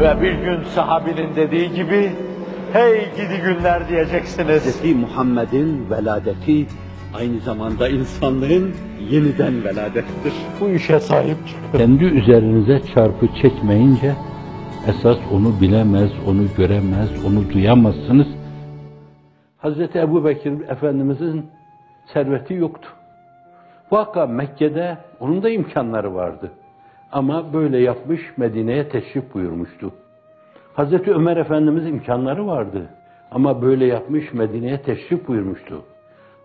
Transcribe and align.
Ve 0.00 0.22
bir 0.22 0.32
gün 0.32 0.62
sahabinin 0.62 1.36
dediği 1.36 1.72
gibi, 1.72 2.12
hey 2.72 3.10
gidi 3.16 3.42
günler 3.44 3.88
diyeceksiniz. 3.88 4.82
Hz. 4.82 4.94
Muhammed'in 4.94 5.90
veladeti 5.90 6.66
aynı 7.14 7.40
zamanda 7.40 7.88
insanlığın 7.88 8.74
yeniden 9.10 9.64
veladetidir. 9.64 10.32
Bu 10.60 10.68
işe 10.68 11.00
sahip 11.00 11.36
çıkın. 11.48 11.78
Kendi 11.78 12.04
üzerinize 12.04 12.80
çarpı 12.94 13.26
çekmeyince, 13.42 14.14
esas 14.88 15.18
onu 15.32 15.60
bilemez, 15.60 16.10
onu 16.26 16.42
göremez, 16.56 17.24
onu 17.26 17.52
duyamazsınız. 17.52 18.26
Hazreti 19.58 19.98
Ebu 19.98 20.24
Bekir 20.24 20.68
Efendimizin 20.68 21.46
serveti 22.12 22.54
yoktu. 22.54 22.88
Vaka 23.90 24.26
Mekke'de 24.26 24.98
onun 25.20 25.42
da 25.42 25.50
imkanları 25.50 26.14
vardı. 26.14 26.50
Ama 27.12 27.52
böyle 27.52 27.78
yapmış 27.78 28.20
Medine'ye 28.36 28.88
teşrif 28.88 29.34
buyurmuştu. 29.34 29.92
Hazreti 30.74 31.12
Ömer 31.14 31.36
Efendimiz 31.36 31.86
imkanları 31.86 32.46
vardı. 32.46 32.86
Ama 33.30 33.62
böyle 33.62 33.86
yapmış 33.86 34.32
Medine'ye 34.32 34.82
teşrif 34.82 35.28
buyurmuştu. 35.28 35.82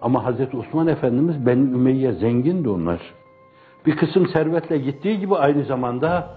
Ama 0.02 0.26
Hazreti 0.26 0.58
Osman 0.58 0.88
Efendimiz 0.88 1.46
Ben 1.46 1.58
Ümeyye 1.58 2.12
zengindi 2.12 2.70
onlar. 2.70 3.00
Bir 3.86 3.96
kısım 3.96 4.28
servetle 4.28 4.78
gittiği 4.78 5.20
gibi 5.20 5.36
aynı 5.36 5.64
zamanda 5.64 6.30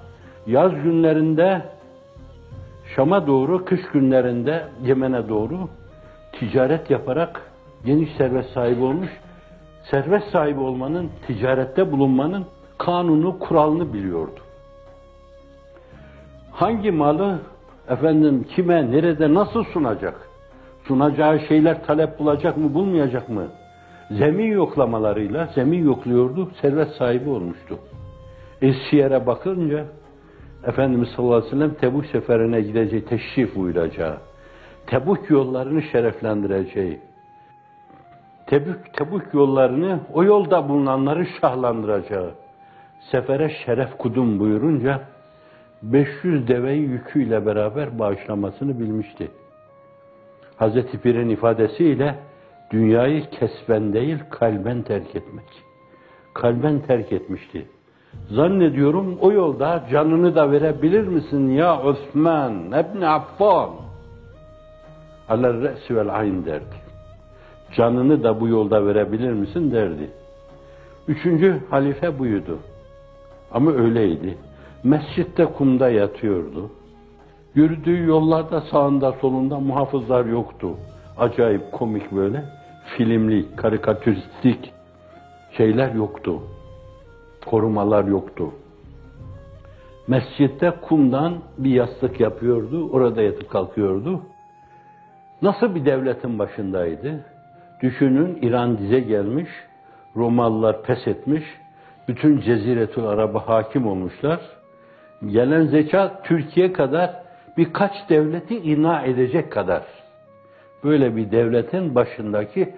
yaz 0.46 0.72
günlerinde 0.82 1.62
Şam'a 2.96 3.26
doğru, 3.26 3.64
kış 3.64 3.80
günlerinde 3.92 4.64
Yemen'e 4.82 5.28
doğru 5.28 5.68
ticaret 6.32 6.90
yaparak 6.90 7.42
geniş 7.84 8.16
servet 8.16 8.46
sahibi 8.46 8.82
olmuş. 8.82 9.08
Servet 9.90 10.22
sahibi 10.32 10.60
olmanın, 10.60 11.10
ticarette 11.26 11.92
bulunmanın 11.92 12.44
kanunu, 12.78 13.38
kuralını 13.38 13.92
biliyordu. 13.92 14.40
Hangi 16.52 16.90
malı 16.90 17.38
efendim 17.88 18.46
kime, 18.54 18.90
nerede, 18.90 19.34
nasıl 19.34 19.64
sunacak? 19.64 20.28
Sunacağı 20.84 21.40
şeyler 21.40 21.84
talep 21.84 22.18
bulacak 22.18 22.56
mı, 22.56 22.74
bulmayacak 22.74 23.28
mı? 23.28 23.46
Zemin 24.10 24.52
yoklamalarıyla, 24.52 25.46
zemin 25.54 25.84
yokluyordu, 25.84 26.50
servet 26.62 26.88
sahibi 26.88 27.30
olmuştu. 27.30 27.78
Esiyer'e 28.62 29.26
bakınca 29.26 29.84
Efendimiz 30.66 31.08
sallallahu 31.08 31.34
aleyhi 31.34 31.52
ve 31.52 31.56
sellem 31.56 31.74
Tebuk 31.74 32.06
seferine 32.06 32.60
gideceği, 32.60 33.04
teşrif 33.04 33.56
buyuracağı, 33.56 34.16
Tebuk 34.86 35.30
yollarını 35.30 35.82
şereflendireceği, 35.82 37.00
Tebük, 38.46 38.94
Tebuk 38.94 39.34
yollarını, 39.34 40.00
o 40.12 40.24
yolda 40.24 40.68
bulunanları 40.68 41.26
şahlandıracağı, 41.26 42.30
sefere 43.10 43.50
şeref 43.64 43.98
kudum 43.98 44.40
buyurunca 44.40 45.00
500 45.82 46.48
deveyi 46.48 46.82
yüküyle 46.82 47.46
beraber 47.46 47.98
bağışlamasını 47.98 48.80
bilmişti. 48.80 49.28
Hazreti 50.56 50.98
Pir'in 50.98 51.28
ifadesiyle 51.28 52.14
dünyayı 52.70 53.30
kesben 53.30 53.92
değil 53.92 54.18
kalben 54.30 54.82
terk 54.82 55.16
etmek. 55.16 55.46
Kalben 56.34 56.80
terk 56.80 57.12
etmişti. 57.12 57.66
Zannediyorum 58.30 59.18
o 59.20 59.32
yolda 59.32 59.84
canını 59.90 60.34
da 60.34 60.50
verebilir 60.50 61.08
misin 61.08 61.50
ya 61.50 61.82
Osman 61.82 62.54
ibn 62.66 63.02
Affan? 63.02 63.70
Alel 65.28 65.62
re'si 65.62 65.96
vel 65.96 66.14
ayn 66.14 66.44
derdi. 66.44 66.76
Canını 67.76 68.24
da 68.24 68.40
bu 68.40 68.48
yolda 68.48 68.86
verebilir 68.86 69.32
misin 69.32 69.72
derdi. 69.72 70.10
Üçüncü 71.08 71.60
halife 71.70 72.18
buydu. 72.18 72.58
Ama 73.52 73.72
öyleydi. 73.72 74.38
Mescitte 74.84 75.44
kumda 75.44 75.90
yatıyordu. 75.90 76.70
Yürüdüğü 77.54 78.06
yollarda 78.06 78.60
sağında 78.60 79.12
solunda 79.12 79.60
muhafızlar 79.60 80.24
yoktu. 80.24 80.68
Acayip 81.18 81.72
komik 81.72 82.12
böyle 82.12 82.44
filmli, 82.96 83.56
karikatüristik 83.56 84.72
şeyler 85.56 85.94
yoktu. 85.94 86.42
Korumalar 87.46 88.04
yoktu. 88.04 88.52
Mescitte 90.08 90.70
kumdan 90.88 91.34
bir 91.58 91.70
yastık 91.70 92.20
yapıyordu, 92.20 92.90
orada 92.90 93.22
yatıp 93.22 93.50
kalkıyordu. 93.50 94.20
Nasıl 95.42 95.74
bir 95.74 95.84
devletin 95.84 96.38
başındaydı? 96.38 97.24
Düşünün 97.82 98.38
İran 98.42 98.78
dize 98.78 99.00
gelmiş, 99.00 99.48
Romalılar 100.16 100.82
pes 100.82 101.06
etmiş, 101.06 101.44
bütün 102.08 102.40
Ceziretül 102.40 103.04
Arab'a 103.04 103.48
hakim 103.48 103.86
olmuşlar. 103.86 104.40
Gelen 105.26 105.66
zeka 105.66 106.22
Türkiye 106.24 106.72
kadar 106.72 107.10
birkaç 107.56 107.92
devleti 108.08 108.56
ina 108.56 109.02
edecek 109.02 109.52
kadar. 109.52 109.82
Böyle 110.84 111.16
bir 111.16 111.30
devletin 111.30 111.94
başındaki 111.94 112.74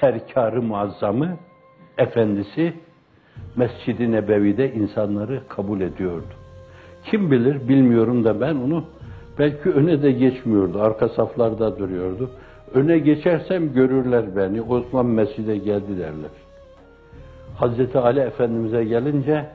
serkarı 0.00 0.62
muazzamı, 0.62 1.36
efendisi 1.98 2.74
Mescid-i 3.56 4.12
Nebevi'de 4.12 4.72
insanları 4.72 5.40
kabul 5.48 5.80
ediyordu. 5.80 6.34
Kim 7.04 7.30
bilir 7.30 7.68
bilmiyorum 7.68 8.24
da 8.24 8.40
ben 8.40 8.54
onu 8.54 8.84
belki 9.38 9.70
öne 9.70 10.02
de 10.02 10.12
geçmiyordu, 10.12 10.82
arka 10.82 11.08
saflarda 11.08 11.78
duruyordu. 11.78 12.30
Öne 12.74 12.98
geçersem 12.98 13.72
görürler 13.72 14.36
beni, 14.36 14.62
Osman 14.62 15.06
Mescid'e 15.06 15.56
geldi 15.56 15.98
derler. 15.98 16.30
Hazreti 17.56 17.98
Ali 17.98 18.20
Efendimiz'e 18.20 18.84
gelince 18.84 19.46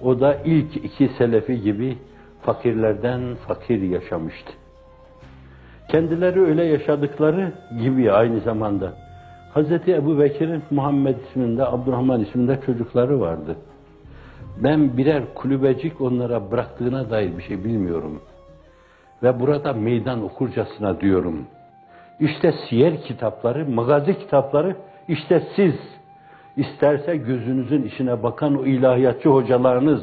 o 0.00 0.20
da 0.20 0.34
ilk 0.44 0.76
iki 0.76 1.08
selefi 1.08 1.60
gibi 1.60 1.98
fakirlerden 2.42 3.20
fakir 3.48 3.82
yaşamıştı. 3.82 4.52
Kendileri 5.88 6.40
öyle 6.40 6.64
yaşadıkları 6.64 7.52
gibi 7.82 8.12
aynı 8.12 8.40
zamanda 8.40 8.92
Hazreti 9.54 9.94
Ebu 9.94 10.18
Bekir'in 10.18 10.62
Muhammed 10.70 11.16
isminde, 11.16 11.66
Abdurrahman 11.66 12.20
isminde 12.20 12.60
çocukları 12.66 13.20
vardı. 13.20 13.56
Ben 14.62 14.96
birer 14.96 15.22
kulübecik 15.34 16.00
onlara 16.00 16.50
bıraktığına 16.50 17.10
dair 17.10 17.38
bir 17.38 17.42
şey 17.42 17.64
bilmiyorum. 17.64 18.22
Ve 19.22 19.40
burada 19.40 19.72
meydan 19.72 20.22
okurcasına 20.22 21.00
diyorum. 21.00 21.46
İşte 22.20 22.54
siyer 22.68 23.02
kitapları, 23.02 23.68
magazi 23.68 24.18
kitapları, 24.18 24.76
işte 25.08 25.42
siz, 25.56 25.74
isterse 26.56 27.16
gözünüzün 27.16 27.82
içine 27.82 28.22
bakan 28.22 28.58
o 28.58 28.64
ilahiyatçı 28.64 29.28
hocalarınız, 29.28 30.02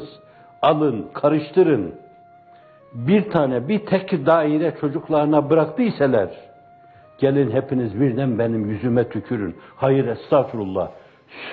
alın, 0.62 1.06
karıştırın. 1.14 1.94
Bir 2.92 3.30
tane, 3.30 3.68
bir 3.68 3.86
tek 3.86 4.26
daire 4.26 4.74
çocuklarına 4.80 5.50
bıraktıysalar, 5.50 6.30
gelin 7.18 7.50
hepiniz 7.50 8.00
birden 8.00 8.38
benim 8.38 8.70
yüzüme 8.70 9.08
tükürün. 9.08 9.56
Hayır 9.76 10.06
estağfurullah. 10.06 10.90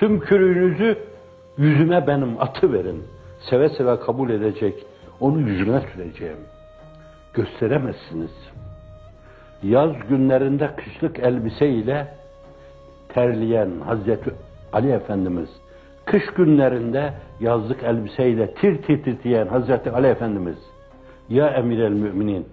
Sümkürüğünüzü 0.00 0.98
yüzüme 1.58 2.06
benim 2.06 2.40
atı 2.40 2.72
verin. 2.72 3.04
Seve 3.50 3.68
seve 3.68 4.00
kabul 4.00 4.30
edecek. 4.30 4.74
Onu 5.20 5.40
yüzüne 5.40 5.80
süreceğim. 5.80 6.38
Gösteremezsiniz. 7.34 8.30
Yaz 9.62 9.90
günlerinde 10.08 10.70
kışlık 10.76 11.18
elbise 11.18 11.68
ile 11.68 12.08
terleyen 13.08 13.70
Hazreti 13.86 14.30
Ali 14.76 14.90
Efendimiz, 14.90 15.48
kış 16.04 16.26
günlerinde 16.26 17.12
yazlık 17.40 17.82
elbiseyle 17.82 18.54
tir 18.54 18.82
tir 18.82 19.02
titreyen 19.02 19.46
Hazreti 19.46 19.90
Ali 19.90 20.06
Efendimiz, 20.06 20.56
ya 21.28 21.48
emir 21.48 21.78
el 21.78 21.92
müminin, 21.92 22.46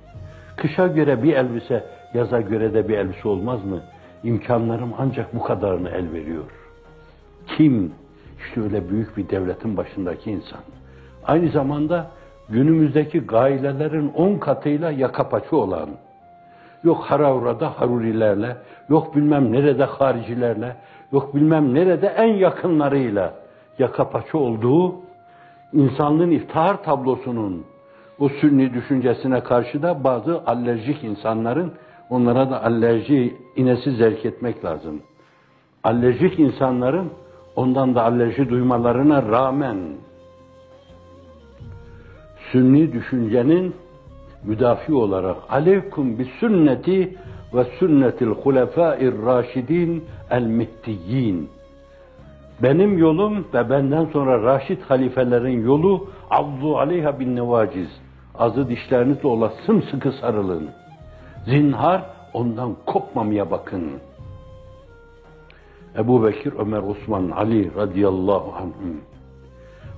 kışa 0.58 0.88
göre 0.88 1.24
bir 1.24 1.34
elbise, 1.34 1.84
yaza 2.14 2.42
göre 2.42 2.74
de 2.74 2.88
bir 2.88 2.98
elbise 2.98 3.28
olmaz 3.28 3.66
mı? 3.66 3.82
İmkanlarım 4.24 4.94
ancak 4.98 5.36
bu 5.36 5.44
kadarını 5.44 5.90
el 5.90 6.14
veriyor. 6.14 6.44
Kim? 7.48 7.92
İşte 8.40 8.62
öyle 8.62 8.90
büyük 8.90 9.18
bir 9.18 9.30
devletin 9.30 9.78
başındaki 9.78 10.32
insan. 10.32 10.60
Aynı 11.26 11.50
zamanda 11.50 12.08
günümüzdeki 12.50 13.20
gailelerin 13.20 14.12
on 14.16 14.38
katıyla 14.38 14.92
yaka 14.92 15.30
paçı 15.30 15.58
olan, 15.58 15.90
yok 16.84 17.04
Haravra'da 17.04 17.82
Harurilerle, 17.82 18.58
yok 18.90 19.16
bilmem 19.16 19.52
nerede 19.52 19.84
haricilerle, 19.84 20.76
yok 21.14 21.36
bilmem 21.36 21.74
nerede 21.74 22.08
en 22.08 22.34
yakınlarıyla 22.34 23.34
yaka 23.80 24.10
paçı 24.10 24.38
olduğu, 24.38 24.96
insanlığın 25.74 26.32
iftihar 26.32 26.84
tablosunun 26.84 27.66
o 28.20 28.30
sünni 28.30 28.74
düşüncesine 28.74 29.40
karşı 29.40 29.82
da 29.84 30.04
bazı 30.04 30.42
alerjik 30.46 31.04
insanların 31.04 31.74
onlara 32.10 32.50
da 32.50 32.64
alerji 32.64 33.38
inesi 33.56 33.92
zerk 33.92 34.26
etmek 34.26 34.66
lazım. 34.66 35.02
Alerjik 35.84 36.40
insanların 36.40 37.12
ondan 37.56 37.96
da 37.96 38.04
alerji 38.04 38.50
duymalarına 38.50 39.24
rağmen 39.24 39.78
sünni 42.52 42.94
düşüncenin 42.94 43.76
müdafi 44.44 44.94
olarak 44.94 45.38
aleykum 45.50 46.20
bi 46.20 46.26
sünneti 46.40 47.18
ve 47.54 47.66
sünnetil 47.80 48.28
hulefâir 48.28 49.14
raşidin 49.26 50.06
el 50.32 50.44
mihdiyyin 50.44 51.50
benim 52.64 52.98
yolum 52.98 53.48
ve 53.54 53.70
benden 53.70 54.06
sonra 54.06 54.44
raşid 54.44 54.82
halifelerin 54.82 55.66
yolu 55.66 56.08
avzu 56.30 56.76
aleyha 56.76 57.20
bin 57.20 57.36
nevaciz 57.36 57.90
azı 58.36 58.70
dişlerinizle 58.70 59.28
ola 59.28 59.54
sımsıkı 59.66 60.12
sarılın. 60.12 60.70
Zinhar 61.46 62.02
ondan 62.34 62.76
kopmamaya 62.86 63.52
bakın. 63.52 63.92
Ebu 65.98 66.26
Bekir, 66.26 66.54
Ömer, 66.60 66.82
Osman, 66.82 67.30
Ali 67.30 67.76
radıyallahu 67.76 68.54
anhüm. 68.56 69.02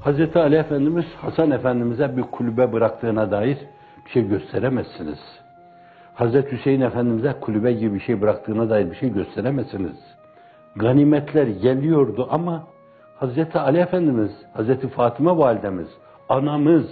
Hazreti 0.03 0.39
Ali 0.39 0.55
Efendimiz 0.55 1.05
Hasan 1.21 1.51
Efendimiz'e 1.51 2.17
bir 2.17 2.21
kulübe 2.21 2.73
bıraktığına 2.73 3.31
dair 3.31 3.57
bir 4.05 4.11
şey 4.11 4.27
gösteremezsiniz. 4.27 5.44
Hazreti 6.15 6.51
Hüseyin 6.51 6.81
Efendimiz'e 6.81 7.33
kulübe 7.41 7.73
gibi 7.73 7.93
bir 7.95 7.99
şey 7.99 8.21
bıraktığına 8.21 8.69
dair 8.69 8.91
bir 8.91 8.95
şey 8.95 9.13
gösteremezsiniz. 9.13 9.97
Ganimetler 10.75 11.47
geliyordu 11.47 12.27
ama 12.31 12.67
Hazreti 13.15 13.59
Ali 13.59 13.77
Efendimiz, 13.77 14.31
Hazreti 14.53 14.87
Fatıma 14.87 15.37
Validemiz, 15.37 15.87
anamız, 16.29 16.85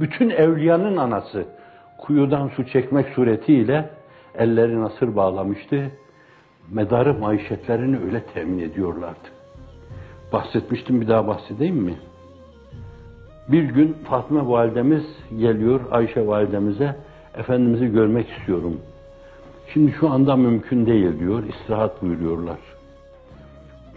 bütün 0.00 0.30
evliyanın 0.30 0.96
anası 0.96 1.44
kuyudan 1.98 2.48
su 2.48 2.66
çekmek 2.66 3.08
suretiyle 3.08 3.90
elleri 4.34 4.80
nasır 4.80 5.16
bağlamıştı. 5.16 5.90
Medarı 6.70 7.14
maişetlerini 7.14 7.98
öyle 8.04 8.22
temin 8.22 8.58
ediyorlardı. 8.58 9.28
Bahsetmiştim 10.32 11.00
bir 11.00 11.08
daha 11.08 11.26
bahsedeyim 11.26 11.76
mi? 11.76 11.94
Bir 13.48 13.62
gün 13.62 13.96
Fatma 14.04 14.48
validemiz 14.48 15.04
geliyor 15.38 15.80
Ayşe 15.90 16.26
validemize, 16.26 16.96
Efendimiz'i 17.34 17.86
görmek 17.92 18.28
istiyorum. 18.30 18.80
Şimdi 19.72 19.92
şu 19.92 20.10
anda 20.10 20.36
mümkün 20.36 20.86
değil 20.86 21.18
diyor, 21.18 21.42
istirahat 21.44 22.02
buyuruyorlar. 22.02 22.58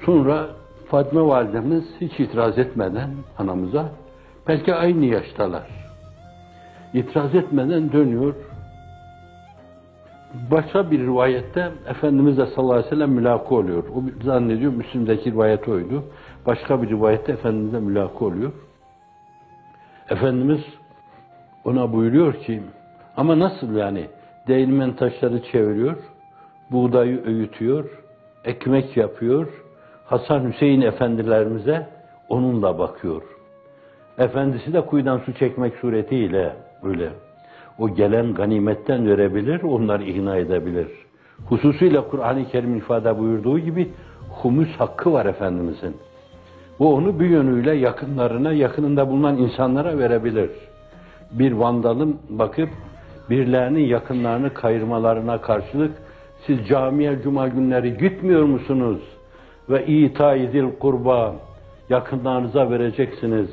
Sonra 0.05 0.47
Fatma 0.87 1.27
validemiz 1.27 1.83
hiç 2.01 2.19
itiraz 2.19 2.59
etmeden 2.59 3.09
anamıza, 3.37 3.89
belki 4.47 4.73
aynı 4.73 5.05
yaştalar. 5.05 5.67
İtiraz 6.93 7.35
etmeden 7.35 7.91
dönüyor. 7.91 8.35
Başka 10.51 10.91
bir 10.91 10.99
rivayette 10.99 11.71
Efendimiz 11.87 12.37
de 12.37 12.45
sallallahu 12.45 12.73
aleyhi 12.73 12.85
ve 12.85 12.95
sellem 12.95 13.11
mülaka 13.11 13.55
oluyor. 13.55 13.83
O 13.95 14.23
zannediyor 14.23 14.73
Müslim'deki 14.73 15.31
rivayet 15.31 15.67
oydu. 15.67 16.03
Başka 16.45 16.81
bir 16.81 16.89
rivayette 16.89 17.31
Efendimiz'e 17.31 17.79
mülaka 17.79 18.25
oluyor. 18.25 18.51
Efendimiz 20.09 20.61
ona 21.65 21.93
buyuruyor 21.93 22.33
ki 22.33 22.63
ama 23.17 23.39
nasıl 23.39 23.75
yani 23.75 24.07
değirmen 24.47 24.93
taşları 24.93 25.43
çeviriyor, 25.51 25.97
buğdayı 26.71 27.25
öğütüyor, 27.25 27.89
ekmek 28.45 28.97
yapıyor, 28.97 29.47
Hasan 30.05 30.51
Hüseyin 30.51 30.81
efendilerimize 30.81 31.87
onunla 32.29 32.79
bakıyor. 32.79 33.21
Efendisi 34.17 34.73
de 34.73 34.81
kuyudan 34.81 35.17
su 35.17 35.33
çekmek 35.33 35.75
suretiyle 35.75 36.53
böyle 36.83 37.09
o 37.79 37.95
gelen 37.95 38.33
ganimetten 38.33 39.07
verebilir, 39.07 39.63
onları 39.63 40.03
ihna 40.03 40.37
edebilir. 40.37 40.87
Hususuyla 41.45 42.07
Kur'an-ı 42.07 42.45
Kerim 42.45 42.75
ifade 42.75 43.19
buyurduğu 43.19 43.59
gibi 43.59 43.91
humus 44.29 44.69
hakkı 44.69 45.13
var 45.13 45.25
Efendimizin. 45.25 45.97
Bu 46.79 46.95
onu 46.95 47.19
bir 47.19 47.29
yönüyle 47.29 47.73
yakınlarına, 47.73 48.51
yakınında 48.51 49.09
bulunan 49.09 49.37
insanlara 49.37 49.97
verebilir. 49.97 50.49
Bir 51.31 51.51
vandalın 51.51 52.19
bakıp 52.29 52.69
birilerinin 53.29 53.85
yakınlarını 53.85 54.53
kayırmalarına 54.53 55.41
karşılık 55.41 55.91
siz 56.47 56.67
camiye 56.67 57.21
cuma 57.23 57.47
günleri 57.47 57.97
gitmiyor 57.97 58.43
musunuz? 58.43 59.01
Ve 59.69 59.85
ita 59.85 60.35
idil 60.35 60.65
kurba 60.79 61.35
yakınlarınıza 61.89 62.69
vereceksiniz, 62.69 63.49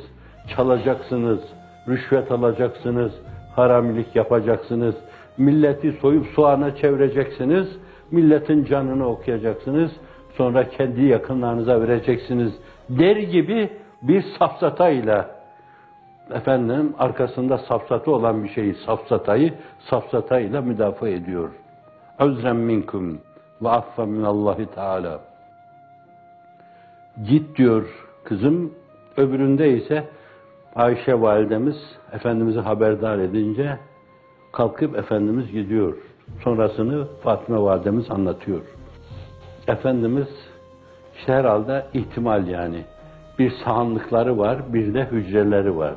çalacaksınız, 0.56 1.40
rüşvet 1.88 2.32
alacaksınız, 2.32 3.12
haramilik 3.56 4.16
yapacaksınız, 4.16 4.94
milleti 5.38 5.92
soyup 5.92 6.26
soğana 6.26 6.76
çevireceksiniz, 6.76 7.68
milletin 8.10 8.64
canını 8.64 9.08
okuyacaksınız, 9.08 9.90
sonra 10.36 10.68
kendi 10.68 11.04
yakınlarınıza 11.04 11.80
vereceksiniz 11.80 12.52
der 12.88 13.16
gibi 13.16 13.70
bir 14.02 14.24
safsatayla 14.38 15.39
efendim 16.32 16.94
arkasında 16.98 17.58
safsatı 17.58 18.10
olan 18.10 18.44
bir 18.44 18.48
şeyi 18.48 18.74
safsatayı 18.74 19.54
safsatayla 19.90 20.60
müdafaa 20.60 21.08
ediyor. 21.08 21.50
Özrem 22.18 22.56
minkum 22.56 23.20
ve 23.62 23.68
affa 23.68 24.06
minallahi 24.06 24.66
teala. 24.66 25.20
Git 27.28 27.56
diyor 27.56 28.08
kızım. 28.24 28.72
Öbüründe 29.16 29.72
ise 29.72 30.08
Ayşe 30.74 31.20
validemiz 31.20 31.76
Efendimiz'i 32.12 32.60
haberdar 32.60 33.18
edince 33.18 33.78
kalkıp 34.52 34.96
Efendimiz 34.96 35.52
gidiyor. 35.52 35.96
Sonrasını 36.44 37.06
Fatıma 37.22 37.62
validemiz 37.62 38.10
anlatıyor. 38.10 38.60
Efendimiz 39.68 40.28
işte 41.18 41.32
herhalde 41.32 41.86
ihtimal 41.94 42.48
yani 42.48 42.84
bir 43.38 43.52
sahanlıkları 43.64 44.38
var, 44.38 44.72
bir 44.72 44.94
de 44.94 45.04
hücreleri 45.04 45.76
var. 45.76 45.94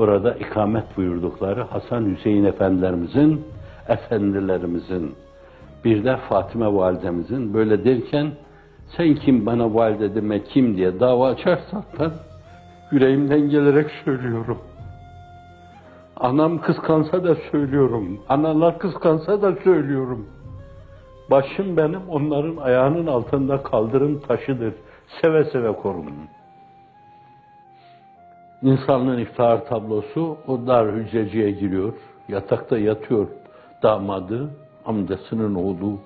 Orada 0.00 0.34
ikamet 0.34 0.96
buyurdukları 0.96 1.62
Hasan 1.62 2.04
Hüseyin 2.04 2.44
efendilerimizin, 2.44 3.44
efendilerimizin, 3.88 5.14
bir 5.84 6.04
de 6.04 6.16
Fatime 6.16 6.74
validemizin 6.74 7.54
böyle 7.54 7.84
derken 7.84 8.32
sen 8.96 9.14
kim 9.14 9.46
bana 9.46 9.74
valide 9.74 10.14
deme 10.14 10.44
kim 10.44 10.76
diye 10.76 11.00
dava 11.00 11.28
açarsan 11.28 11.84
ben 11.98 12.10
yüreğimden 12.90 13.40
gelerek 13.40 13.90
söylüyorum. 14.04 14.58
Anam 16.16 16.60
kıskansa 16.60 17.24
da 17.24 17.34
söylüyorum. 17.50 18.20
Analar 18.28 18.78
kıskansa 18.78 19.42
da 19.42 19.52
söylüyorum. 19.64 20.26
Başım 21.30 21.76
benim 21.76 22.08
onların 22.08 22.56
ayağının 22.56 23.06
altında 23.06 23.62
kaldırım 23.62 24.20
taşıdır. 24.20 24.74
Seve 25.20 25.44
seve 25.44 25.72
korurum. 25.72 26.14
İnsanlığın 28.62 29.18
iftihar 29.18 29.66
tablosu 29.66 30.36
o 30.46 30.66
dar 30.66 30.92
hücreciye 30.92 31.50
giriyor. 31.50 31.92
Yatakta 32.28 32.78
yatıyor 32.78 33.28
damadı, 33.82 34.50
amcasının 34.84 35.54
oğlu 35.54 36.00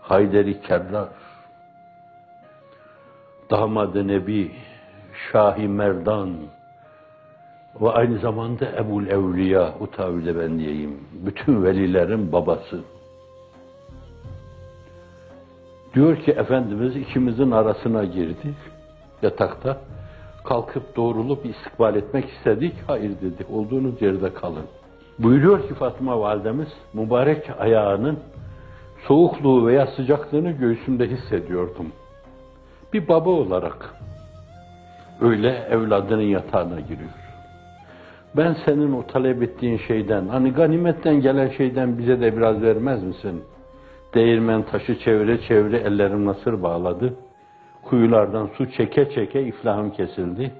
Hayderi 0.00 0.60
Kerrar. 0.60 1.08
Damadı 3.50 4.08
Nebi, 4.08 4.52
Şahi 5.32 5.68
Merdan 5.68 6.30
ve 7.80 7.90
aynı 7.90 8.18
zamanda 8.18 8.66
Ebul 8.76 9.06
Evliya, 9.06 9.74
o 9.80 9.86
tavirde 9.86 10.38
ben 10.38 10.58
diyeyim. 10.58 11.00
Bütün 11.12 11.64
velilerin 11.64 12.32
babası. 12.32 12.80
Diyor 15.94 16.16
ki 16.16 16.30
Efendimiz 16.30 16.96
ikimizin 16.96 17.50
arasına 17.50 18.04
girdi 18.04 18.54
yatakta. 19.22 19.76
Kalkıp 20.44 20.96
doğrulup 20.96 21.46
istikbal 21.46 21.96
etmek 21.96 22.24
istedik. 22.30 22.74
Hayır 22.86 23.10
dedi. 23.10 23.46
Olduğunuz 23.52 24.02
yerde 24.02 24.34
kalın. 24.34 24.64
Buyuruyor 25.18 25.68
ki 25.68 25.74
Fatıma 25.74 26.20
validemiz 26.20 26.68
mübarek 26.94 27.50
ayağının 27.58 28.18
soğukluğu 29.08 29.66
veya 29.66 29.86
sıcaklığını 29.86 30.50
göğsümde 30.50 31.08
hissediyordum. 31.08 31.86
Bir 32.92 33.08
baba 33.08 33.30
olarak 33.30 33.94
öyle 35.20 35.68
evladının 35.70 36.22
yatağına 36.22 36.80
giriyor. 36.80 37.10
Ben 38.36 38.56
senin 38.64 38.92
o 38.92 39.06
talep 39.06 39.42
ettiğin 39.42 39.78
şeyden, 39.78 40.28
hani 40.28 40.52
ganimetten 40.52 41.20
gelen 41.20 41.48
şeyden 41.48 41.98
bize 41.98 42.20
de 42.20 42.36
biraz 42.36 42.62
vermez 42.62 43.02
misin? 43.02 43.44
Değirmen 44.14 44.62
taşı 44.62 44.98
çevire 44.98 45.40
çevire 45.40 45.76
ellerim 45.76 46.26
nasır 46.26 46.62
bağladı. 46.62 47.14
Kuyulardan 47.82 48.46
su 48.46 48.70
çeke 48.70 49.10
çeke 49.10 49.42
iflahım 49.42 49.90
kesildi. 49.90 50.52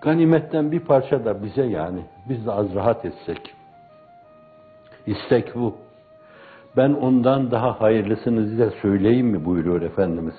Ganimetten 0.00 0.72
bir 0.72 0.80
parça 0.80 1.24
da 1.24 1.42
bize 1.42 1.62
yani, 1.62 2.00
biz 2.28 2.46
de 2.46 2.52
az 2.52 2.74
rahat 2.74 3.04
etsek. 3.04 3.54
İstek 5.06 5.54
bu. 5.54 5.74
Ben 6.76 6.92
ondan 6.92 7.50
daha 7.50 7.80
hayırlısını 7.80 8.48
size 8.48 8.70
söyleyeyim 8.82 9.26
mi 9.26 9.44
buyuruyor 9.44 9.82
Efendimiz. 9.82 10.34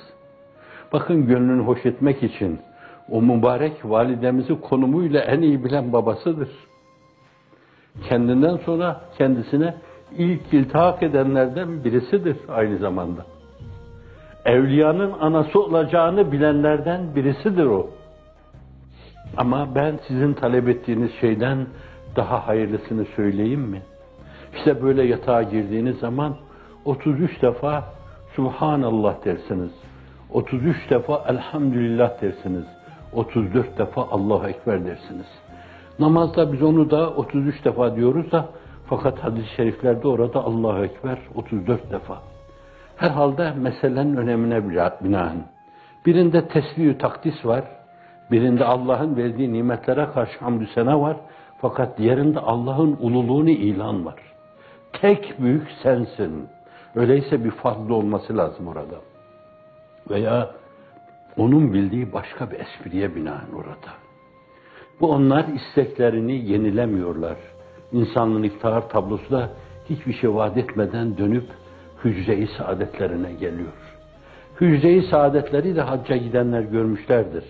Bakın 0.94 1.28
gönlünü 1.28 1.64
hoş 1.64 1.86
etmek 1.86 2.24
için 2.24 2.60
o 3.12 3.22
mübarek 3.22 3.74
validemizi 3.84 4.62
konumuyla 4.62 5.22
en 5.22 5.42
iyi 5.42 5.64
bilen 5.64 5.94
babasıdır. 5.94 6.50
Kendinden 8.10 8.58
sonra 8.58 9.02
kendisine 9.18 9.76
ilk 10.18 10.54
iltihak 10.54 11.04
edenlerden 11.04 11.84
birisidir 11.84 12.38
aynı 12.50 12.78
zamanda. 12.78 13.26
Evliyanın 14.46 15.12
anası 15.20 15.64
olacağını 15.64 16.32
bilenlerden 16.32 17.16
birisidir 17.16 17.66
o. 17.66 17.90
Ama 19.38 19.76
ben 19.76 20.00
sizin 20.08 20.34
talep 20.34 20.70
ettiğiniz 20.70 21.12
şeyden 21.22 21.68
daha 22.16 22.48
hayırlısını 22.48 23.06
söyleyeyim 23.16 23.62
mi? 23.62 23.82
İşte 24.56 24.84
böyle 24.84 25.04
yatağa 25.04 25.44
girdiğiniz 25.44 26.00
zaman 26.00 26.36
33 26.86 27.42
defa 27.42 27.84
Subhanallah 28.36 29.26
dersiniz. 29.26 29.72
33 30.32 30.90
defa 30.90 31.26
Elhamdülillah 31.28 32.22
dersiniz. 32.22 32.66
34 33.14 33.78
defa 33.78 34.02
Allahu 34.02 34.48
Ekber 34.48 34.86
dersiniz. 34.86 35.28
Namazda 36.00 36.54
biz 36.54 36.64
onu 36.64 36.92
da 36.92 37.10
33 37.10 37.66
defa 37.66 37.96
diyoruz 37.96 38.32
da 38.32 38.46
fakat 38.90 39.24
hadis-i 39.24 39.56
şeriflerde 39.56 40.08
orada 40.08 40.44
Allahu 40.44 40.84
Ekber 40.84 41.18
34 41.36 41.92
defa. 41.92 42.33
Herhalde 42.98 43.52
meselenin 43.52 44.16
önemine 44.16 44.70
binaen. 45.04 45.44
Birinde 46.06 46.48
tesbih 46.48 47.00
takdis 47.00 47.46
var, 47.46 47.64
birinde 48.32 48.66
Allah'ın 48.66 49.18
verdiği 49.18 49.54
nimetlere 49.54 50.08
karşı 50.14 50.40
hamdü 50.40 50.68
sena 50.76 51.02
var, 51.02 51.18
fakat 51.62 51.98
diğerinde 51.98 52.40
Allah'ın 52.40 52.98
ululuğunu 53.00 53.50
ilan 53.50 54.06
var. 54.06 54.20
Tek 54.94 55.42
büyük 55.42 55.68
sensin. 55.84 56.48
Öyleyse 56.96 57.44
bir 57.44 57.52
fazla 57.52 57.94
olması 57.94 58.38
lazım 58.38 58.68
orada. 58.68 58.96
Veya 60.10 60.50
onun 61.38 61.74
bildiği 61.74 62.14
başka 62.14 62.52
bir 62.52 62.60
espriye 62.60 63.16
binaen 63.16 63.52
orada. 63.56 63.94
Bu 65.00 65.12
onlar 65.12 65.46
isteklerini 65.48 66.52
yenilemiyorlar. 66.52 67.38
İnsanlığın 67.92 68.44
iftihar 68.44 68.90
tablosu 68.90 69.32
da 69.32 69.50
hiçbir 69.90 70.14
şey 70.14 70.36
vaat 70.36 70.58
etmeden 70.58 71.18
dönüp 71.18 71.46
hücre-i 72.04 72.48
saadetlerine 72.48 73.34
geliyor. 73.34 73.72
Hücre-i 74.62 75.02
saadetleri 75.02 75.76
de 75.76 75.82
hacca 75.82 76.18
gidenler 76.18 76.62
görmüşlerdir. 76.62 77.44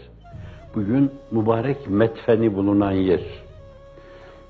Bugün 0.75 1.11
mübarek 1.31 1.89
metfeni 1.89 2.55
bulunan 2.55 2.91
yer. 2.91 3.21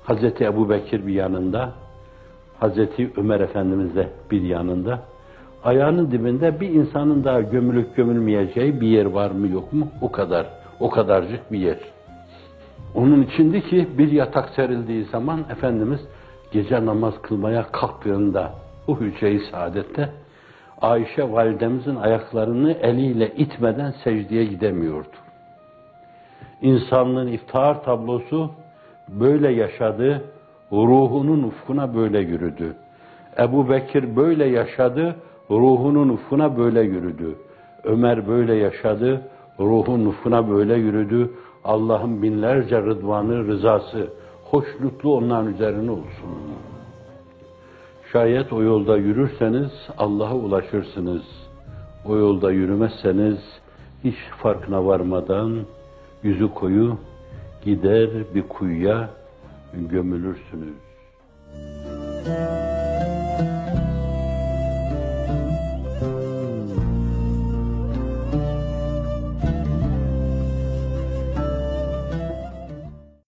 Hazreti 0.04 0.44
Ebu 0.44 0.70
Bekir 0.70 1.06
bir 1.06 1.12
yanında, 1.12 1.72
Hazreti 2.60 3.10
Ömer 3.16 3.40
Efendimiz 3.40 3.96
de 3.96 4.08
bir 4.30 4.42
yanında. 4.42 5.00
Ayağının 5.64 6.10
dibinde 6.10 6.60
bir 6.60 6.68
insanın 6.68 7.24
daha 7.24 7.40
gömülüp 7.40 7.96
gömülmeyeceği 7.96 8.80
bir 8.80 8.88
yer 8.88 9.06
var 9.06 9.30
mı 9.30 9.48
yok 9.48 9.72
mu? 9.72 9.88
O 10.00 10.12
kadar. 10.12 10.46
O 10.80 10.90
kadarcık 10.90 11.52
bir 11.52 11.58
yer. 11.58 11.78
Onun 12.94 13.22
içindi 13.22 13.62
ki 13.62 13.88
bir 13.98 14.12
yatak 14.12 14.48
serildiği 14.48 15.04
zaman 15.04 15.40
Efendimiz 15.50 16.00
gece 16.52 16.86
namaz 16.86 17.14
kılmaya 17.22 17.62
kalktığında 17.72 18.52
bu 18.88 19.00
hücre-i 19.00 19.40
saadette 19.50 20.10
Ayşe 20.80 21.32
validemizin 21.32 21.96
ayaklarını 21.96 22.72
eliyle 22.72 23.34
itmeden 23.36 23.94
secdeye 24.04 24.44
gidemiyordu. 24.44 25.16
İnsanlığın 26.62 27.26
iftihar 27.26 27.84
tablosu 27.84 28.50
böyle 29.08 29.52
yaşadı, 29.52 30.24
ruhunun 30.72 31.42
ufkuna 31.42 31.94
böyle 31.94 32.18
yürüdü. 32.18 32.76
Ebu 33.38 33.68
Bekir 33.68 34.16
böyle 34.16 34.44
yaşadı, 34.44 35.16
ruhunun 35.50 36.08
ufkuna 36.08 36.58
böyle 36.58 36.80
yürüdü. 36.80 37.36
Ömer 37.84 38.28
böyle 38.28 38.54
yaşadı, 38.54 39.22
ruhun 39.60 40.06
ufkuna 40.06 40.50
böyle 40.50 40.74
yürüdü. 40.74 41.30
Allah'ın 41.64 42.22
binlerce 42.22 42.82
rıdvanı, 42.82 43.46
rızası, 43.46 44.08
hoşnutlu 44.44 45.16
onların 45.16 45.54
üzerine 45.54 45.90
olsun. 45.90 46.30
Şayet 48.14 48.52
o 48.52 48.62
yolda 48.62 48.96
yürürseniz 48.96 49.70
Allah'a 49.98 50.34
ulaşırsınız. 50.34 51.22
O 52.04 52.16
yolda 52.16 52.52
yürümezseniz 52.52 53.38
hiç 54.04 54.16
farkına 54.42 54.86
varmadan 54.86 55.60
yüzü 56.22 56.54
koyu 56.54 56.98
gider 57.64 58.10
bir 58.34 58.42
kuyuya 58.48 59.10
gömülürsünüz. 59.72 60.74